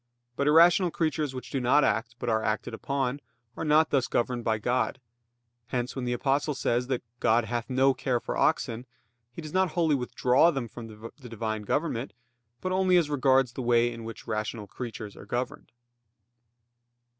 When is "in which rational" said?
13.93-14.65